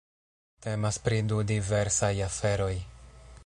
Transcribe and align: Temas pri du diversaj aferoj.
Temas 0.65 0.97
pri 1.05 1.19
du 1.31 1.37
diversaj 1.53 2.13
aferoj. 2.31 2.75